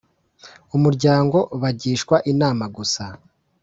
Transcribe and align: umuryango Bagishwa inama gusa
umuryango 0.75 1.37
Bagishwa 1.61 2.15
inama 2.31 2.65
gusa 2.75 3.03